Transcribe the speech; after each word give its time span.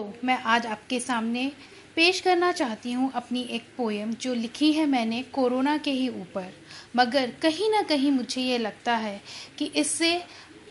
दोस्तों, 0.00 0.26
मैं 0.26 0.36
आज 0.44 0.66
आपके 0.66 0.98
सामने 1.00 1.50
पेश 1.96 2.20
करना 2.20 2.50
चाहती 2.52 2.92
हूँ 2.92 3.10
अपनी 3.14 3.40
एक 3.50 3.62
पोएम 3.76 4.12
जो 4.14 4.34
लिखी 4.34 4.72
है 4.72 4.86
मैंने 4.86 5.22
कोरोना 5.32 5.76
के 5.76 5.90
ही 5.90 6.08
ऊपर। 6.10 6.52
मगर 6.96 7.30
कहीं 7.42 7.70
ना 7.70 7.82
कहीं 7.82 8.10
मुझे 8.10 8.42
ये 8.42 8.58
लगता 8.58 8.94
है 8.96 9.20
कि 9.58 9.64
इससे 9.76 10.22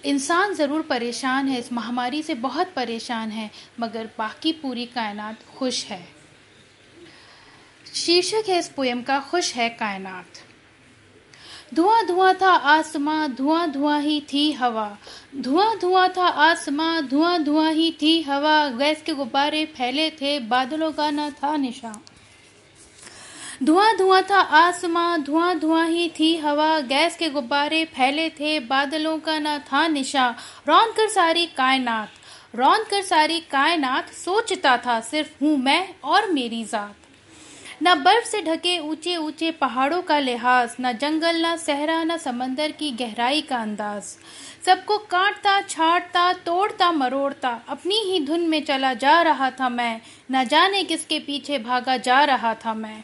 इंसान 0.05 0.53
ज़रूर 0.53 0.81
परेशान 0.81 1.47
है, 1.47 1.59
इस 1.59 1.71
महामारी 1.73 2.21
से 2.23 2.33
बहुत 2.35 2.73
परेशान 2.75 3.31
है, 3.31 3.49
मगर 3.79 4.09
बाकी 4.17 4.51
पूरी 4.51 4.85
कायनात 4.85 5.43
खुश 5.57 5.85
है। 5.85 6.03
शीर्षक 7.93 8.49
है 8.49 8.59
इस 8.59 8.69
पोएम 8.69 9.01
का, 9.01 9.19
खुश 9.21 9.53
है 9.55 9.69
कायनात। 9.69 10.48
धुआँ 11.75 12.05
धुआँ 12.05 12.33
था 12.33 12.51
आसमां 12.67 13.35
धुआँ 13.35 13.67
धुआँ 13.71 13.99
ही 14.01 14.19
थी 14.33 14.51
हवा। 14.51 14.89
धुआँ 15.35 15.77
धुआँ 15.79 16.07
था 16.09 16.27
आसमां 16.43 17.07
धुआँ 17.07 17.37
धुआँ 17.43 17.71
ही 17.71 17.91
थी 18.01 18.21
हवा। 18.21 18.67
गैस 18.69 19.01
के 19.01 19.13
गुब्बारे 19.13 19.65
फैले 19.65 20.09
थे, 20.11 20.39
बादलों 20.39 20.91
का 20.91 21.09
न 21.11 21.29
था 21.33 21.55
निशान। 21.57 21.99
धुआँ 23.63 23.95
धुआँ 23.97 24.21
था 24.21 24.39
आसमां 24.39 25.21
धुआँ 25.23 25.53
धुआँ 25.59 25.85
ही 25.87 26.07
थी 26.09 26.35
हवा। 26.37 26.79
गैस 26.79 27.17
के 27.17 27.29
गुब्बारे 27.29 27.83
फैले 27.85 28.29
थे, 28.29 28.59
बादलों 28.59 29.17
का 29.19 29.37
न 29.39 29.57
था 29.71 29.87
निशा 29.87 30.29
रौन 30.67 30.91
कर 30.91 31.09
सारी 31.09 31.45
कायनात 31.57 32.09
रौन 32.55 32.83
कर 32.83 33.01
सारी 33.01 33.39
कायनात 33.51 34.09
सोचता 34.15 34.77
था, 34.77 34.99
सिर्फ़ 35.01 35.43
हूँ 35.43 35.57
मैं 35.57 35.87
और 36.03 36.31
मेरी 36.31 36.63
जात। 36.63 36.95
न 37.83 37.95
बर्फ़ 38.03 38.25
से 38.25 38.41
ढके 38.41 38.79
ऊँचे 38.79 39.17
ऊँचे 39.17 39.51
पहाड़ों 39.51 40.01
का 40.01 40.19
लिहाज, 40.19 40.69
न 40.81 40.93
जंगल, 40.93 41.45
न 41.45 41.57
सहरा, 41.57 42.03
न 42.03 42.17
समंदर 42.17 42.71
की 42.71 42.91
गहराई 42.91 43.41
का 43.41 43.57
अंदाज। 43.57 44.03
सबको 44.65 44.97
काटता, 44.97 45.61
छाटता, 45.61 46.33
तोड़ता, 46.33 46.91
मरोड़ता, 46.91 47.61
अपनी 47.69 47.95
ही 47.95 48.25
धुन 48.25 48.39
में 48.39 48.65
चला 48.65 48.93
जा 48.93 49.21
रहा 49.21 49.51
था 49.51 49.69
मैं, 49.69 50.01
न 50.31 50.43
जाने 50.43 50.83
किसके 50.83 51.19
पीछे 51.19 51.57
भागा 51.57 51.97
जा 51.97 52.23
रहा 52.23 52.53
था 52.53 52.73
मैं। 52.73 53.03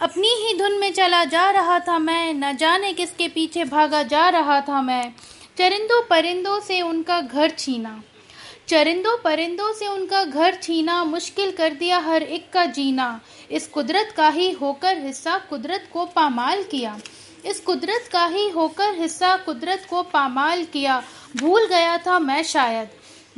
अपनी 0.00 0.28
ही 0.28 0.58
धुन 0.58 0.72
में 0.72 0.92
चला 0.92 1.24
जा 1.24 1.50
रहा 1.50 1.78
था 1.80 1.98
मैं, 1.98 2.34
न 2.34 2.56
जाने 2.56 2.92
किसके 2.92 3.28
पीछे 3.28 3.64
भागा 3.64 4.02
जा 4.02 4.28
रहा 4.28 4.60
था 4.60 4.82
मैं। 4.82 5.14
चरिंदों 5.58 6.02
परिंदों 6.02 6.60
से 6.60 6.82
उनका 6.82 7.20
घर 7.20 7.50
छीना। 7.50 8.02
चरिंदों 8.68 9.16
परिंदों 9.18 9.72
से 9.72 9.86
उनका 9.86 10.24
घर 10.24 10.54
छीना, 10.54 11.04
मुश्किल 11.04 11.50
कर 11.50 11.72
दिया 11.72 11.98
हर 11.98 12.22
एक 12.22 12.52
का 12.52 12.64
जीना। 12.64 13.20
इस 13.50 13.66
कुदरत 13.68 14.14
का 14.16 14.28
ही 14.28 14.50
होकर 14.50 14.98
हिस्सा 14.98 15.38
कुदरत 15.38 15.88
को 15.92 16.06
पामाल 16.06 16.62
किया। 16.62 16.98
इस 17.44 17.60
कुदरत 17.60 18.08
का 18.12 18.26
ही 18.26 18.48
होकर 18.48 18.94
हिस्सा 18.94 19.36
कुदरत 19.36 19.86
को 19.90 20.02
पामाल 20.02 20.64
किया। 20.64 21.02
भूल 21.36 21.66
गया 21.66 21.98
था 21.98 22.18
मैं 22.18 22.42
शायद। 22.42 22.88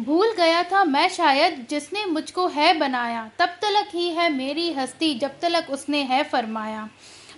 भूल 0.00 0.32
गया 0.32 0.62
था 0.62 0.84
मैं 0.84 1.08
शायद 1.08 1.66
जिसने 1.70 2.04
मुझको 2.04 2.48
है 2.48 2.78
बनाया। 2.78 3.30
तब 3.38 3.46
तलक 3.46 3.88
ही 3.94 4.10
है 4.10 4.32
मेरी 4.32 4.72
हस्ती, 4.72 5.14
जब 5.14 5.40
तलक 5.40 5.66
उसने 5.70 6.02
है 6.02 6.22
फरमाया। 6.22 6.88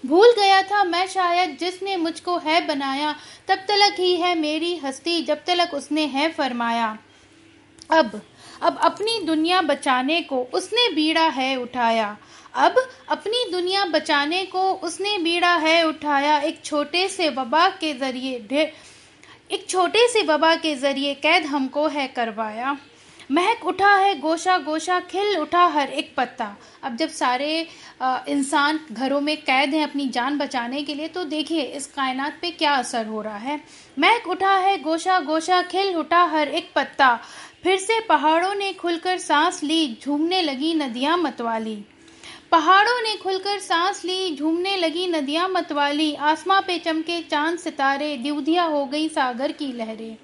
भूल 0.06 0.32
गया 0.38 0.62
था 0.62 0.84
मैं 0.84 1.08
शायद 1.08 1.56
जिसने 1.60 1.96
मुझको 1.96 2.38
है 2.38 2.66
बनाया। 2.66 3.16
तब 3.48 3.54
तलक 3.54 4.00
ही 4.00 4.16
है 4.16 4.38
मेरी 4.38 4.76
हस्ती, 4.76 5.22
जब 5.22 5.44
तलक 5.44 5.74
उसने 5.74 6.04
है 6.06 6.32
फरमाया। 6.32 6.98
अब 7.90 8.20
अब 8.62 8.78
अपनी 8.84 9.18
दुनिया 9.26 9.60
बचाने 9.62 10.20
को 10.22 10.42
उसने 10.54 10.88
बीड़ा 10.94 11.26
है 11.30 11.54
उठाया। 11.56 12.16
अब 12.54 12.76
अपनी 13.08 13.44
दुनिया 13.52 13.84
बचाने 13.86 14.44
को 14.46 14.62
उसने 14.82 15.16
बीड़ा 15.18 15.54
है 15.56 15.82
उठाया। 15.86 16.38
एक 16.40 16.60
छोटे 16.64 17.06
से 17.08 17.28
वबा 17.30 17.68
के 17.70 17.92
ज़रिए 17.94 18.72
एक 19.50 19.68
छोटे 19.68 20.06
से 20.08 20.22
वबा 20.24 20.54
के 20.56 20.74
ज़रिए 20.76 21.14
कैद 21.16 21.46
हमको 21.46 21.86
है 21.88 22.06
करवाया। 22.08 22.76
महक 23.30 23.64
उठा 23.66 23.94
है 23.94 24.14
गोशा 24.20 24.56
गोशा 24.58 24.98
खिल 25.00 25.36
उठा 25.38 25.64
हर 25.66 25.88
एक 25.90 26.12
पत्ता। 26.16 26.54
अब 26.82 26.96
जब 26.96 27.08
सारे 27.08 27.60
इंसान 28.28 28.78
घरों 28.92 29.20
में 29.20 29.36
कैद 29.36 29.74
हैं 29.74 29.82
अपनी 29.84 30.08
जान 30.08 30.38
बचाने 30.38 30.82
के 30.82 30.94
लिए 30.94 31.08
तो 31.08 31.24
देखिए 31.26 31.62
इस 31.62 31.86
कायनात 31.86 32.38
पे 32.42 32.50
क्या 32.50 32.72
असर 32.74 33.06
हो 33.06 33.20
रहा 33.22 33.36
है। 33.36 33.60
महक 33.96 34.28
उठा 34.28 34.54
है 34.56 34.76
गोशा 34.82 35.18
गोशा 35.20 35.60
खिल 35.64 35.96
उठा 35.96 36.22
हर 36.26 36.48
एक 36.50 36.70
पत्ता। 36.76 37.18
फिर 37.62 37.78
से 37.78 38.00
पहाड़ों 38.00 38.54
ने 38.54 38.72
खुलकर 38.72 39.18
सांस 39.18 39.62
ली, 39.62 39.98
झूमने 40.02 40.42
लगी 40.42 40.74
नदियाँ 40.74 41.16
मतवाली। 41.18 41.84
पहाड़ों 42.52 43.02
ने 43.02 43.16
खुलकर 43.16 43.58
सांस 43.58 44.04
ली, 44.04 44.36
झूमने 44.36 44.76
लगी 44.76 45.06
नदियाँ 45.06 45.48
मतवाली। 45.48 46.14
आसमां 46.14 46.60
पे 46.62 46.78
चमके 46.78 47.20
चाँद 47.20 47.58
सितारे, 47.58 48.16
दिवधिया 48.16 48.64
हो 48.64 48.86
गई 48.86 49.08
सागर 49.08 49.52
की 49.52 49.72
लहरें। 49.72 50.16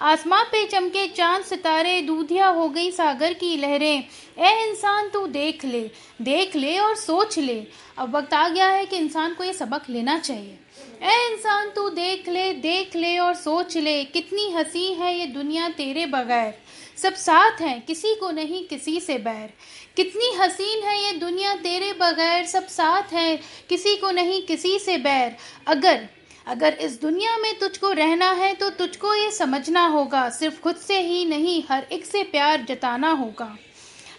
आसमां 0.00 0.44
पे 0.44 0.66
चमके 0.66 1.06
चाँद 1.06 1.44
सितारे, 1.44 2.00
दूधिया 2.00 2.48
हो 2.48 2.68
गई 2.68 2.90
सागर 2.90 3.32
की 3.32 3.56
लहरें। 3.56 4.04
ए 4.38 4.68
इंसान, 4.68 5.08
तू 5.08 5.26
देख 5.26 5.64
ले 5.64 5.90
देख 6.22 6.56
ले 6.56 6.78
और 6.78 6.96
सोच 6.96 7.38
ले। 7.38 7.66
अब 7.98 8.16
वक्त 8.16 8.34
आ 8.34 8.48
गया 8.48 8.66
है 8.66 8.86
कि 8.86 8.96
इंसान 8.96 9.34
को 9.34 9.44
ये 9.44 9.52
सबक 9.52 9.82
लेना 9.90 10.18
चाहिए। 10.18 10.58
ए 11.02 11.28
इंसान, 11.32 11.70
तू 11.70 11.88
देख 11.90 12.28
ले 12.28 12.52
देख 12.52 12.96
ले 12.96 13.18
और 13.18 13.34
सोच 13.34 13.76
ले, 13.76 14.04
कितनी 14.04 14.50
हँसी 14.50 14.92
है 14.94 15.18
ये 15.18 15.26
दुनिया 15.26 15.68
तेरे 15.68 16.06
बगैर। 16.06 16.58
सब 16.98 17.14
साथ 17.14 17.60
हैं, 17.60 17.82
किसी 17.86 18.14
को 18.14 18.30
नहीं, 18.30 18.64
किसी 18.64 19.00
से 19.00 19.18
बैर। 19.18 19.52
कितनी 19.96 20.34
हसीन 20.36 20.82
है 20.82 21.04
ये 21.04 21.12
दुनिया 21.12 21.54
तेरे 21.54 21.92
बगैर, 21.92 22.46
सब 22.46 22.66
साथ 22.66 23.12
हैं, 23.12 23.40
किसी 23.68 23.96
को 23.96 24.10
नहीं, 24.10 24.42
किसी 24.42 24.78
से 24.78 24.96
बैर। 24.98 25.36
अगर 25.66 26.08
अगर 26.48 26.72
इस 26.72 27.00
दुनिया 27.00 27.36
में 27.36 27.58
तुझको 27.58 27.90
रहना 27.92 28.30
है 28.32 28.52
तो 28.54 28.68
तुझको 28.70 29.14
ये 29.14 29.30
समझना 29.30 29.86
होगा। 29.86 30.28
सिर्फ़ 30.30 30.60
खुद 30.60 30.76
से 30.76 31.00
ही 31.00 31.24
नहीं, 31.24 31.62
हर 31.70 31.86
एक 31.92 32.06
से 32.06 32.22
प्यार 32.22 32.64
जताना 32.68 33.10
होगा। 33.10 33.56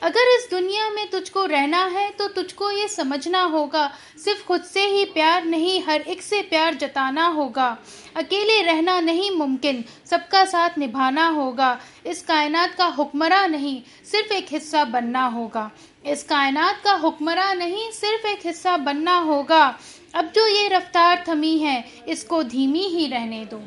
अगर 0.01 0.28
इस 0.31 0.47
दुनिया 0.51 0.89
में 0.89 1.09
तुझको 1.09 1.45
रहना 1.45 1.84
है 1.85 2.09
तो 2.09 2.28
तुझको 2.28 2.72
ये 2.72 2.88
समझना 2.88 3.41
होगा। 3.44 3.88
सिर्फ़ 4.23 4.45
खुद 4.45 4.63
से 4.63 4.85
ही 4.85 5.06
प्यार 5.06 5.45
नहीं, 5.45 5.81
हर 5.84 6.01
एक 6.01 6.22
से 6.22 6.41
प्यार 6.41 6.73
जताना 6.73 7.25
होगा। 7.28 7.78
अकेले 8.16 8.62
रहना 8.62 9.00
नहीं 9.00 9.31
मुमकिन, 9.31 9.84
सबका 10.06 10.45
साथ 10.45 10.78
निभाना 10.78 11.28
होगा। 11.28 11.79
इस 12.06 12.22
कायनात 12.22 12.75
का 12.75 12.85
हुक्मरा 12.85 13.45
नहीं, 13.47 13.81
सिर्फ़ 14.12 14.34
एक 14.34 14.47
हिस्सा 14.51 14.84
बनना 14.85 15.25
होगा। 15.25 15.72
इस 16.06 16.23
कायनात 16.23 16.81
का 16.84 16.94
हुक्मरा 16.94 17.53
नहीं, 17.53 17.91
सिर्फ़ 17.91 18.28
एक 18.28 18.45
हिस्सा 18.45 18.78
बनना 18.78 19.18
होगा। 19.18 19.79
अब 20.13 20.31
जो 20.35 20.47
ये 20.47 20.67
रफ्तार 20.67 21.23
थमी 21.27 21.57
है, 21.57 21.83
इसको 22.07 22.43
धीमी 22.43 22.87
ही 22.87 23.07
रहने 23.07 23.45
दो। 23.45 23.61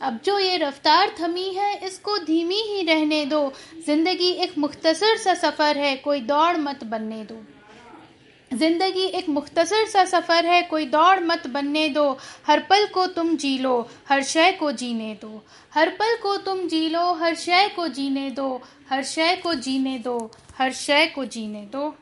अब 0.00 0.18
जो 0.24 0.38
ये 0.38 0.56
रफ्तार 0.56 1.14
थमी 1.20 1.48
है, 1.54 1.74
इसको 1.86 2.18
धीमी 2.18 2.60
ही 2.62 2.82
रहने 2.82 3.24
दो। 3.26 3.52
ज़िंदगी 3.86 4.30
एक 4.32 4.58
मुख्तसर 4.58 5.16
सा 5.16 5.34
सफ़र 5.34 5.78
है, 5.78 5.94
कोई 5.96 6.20
दौड़ 6.20 6.56
मत 6.56 6.84
बनने 6.84 7.22
दो। 7.24 7.42
ज़िंदगी 8.50 9.04
एक 9.06 9.28
मुख्तसर 9.28 9.84
सा 9.86 10.04
सफ़र 10.04 10.46
है, 10.46 10.62
कोई 10.62 10.86
दौड़ 10.86 11.20
मत 11.20 11.46
बनने 11.46 11.88
दो। 11.88 12.18
हर 12.46 12.60
पल 12.60 12.86
को 12.86 13.06
तुम 13.06 13.36
जी 13.36 13.58
लो, 13.58 13.88
हर 14.08 14.22
शय 14.22 14.52
को 14.52 14.72
जीने 14.72 15.12
दो। 15.22 15.42
हर 15.72 15.90
पल 15.90 16.16
को 16.22 16.36
तुम 16.36 16.66
जी 16.68 16.88
लो, 16.88 17.12
हर 17.14 17.34
शय 17.34 17.68
को 17.76 17.88
जीने 17.88 18.30
दो। 18.30 18.60
हर 18.90 19.02
शय 19.04 19.36
को 19.42 19.54
जीने 19.54 19.98
दो, 19.98 20.30
हर 20.58 20.72
शय 20.72 21.06
को 21.06 21.24
जीने 21.24 21.68
दो। 21.72 21.94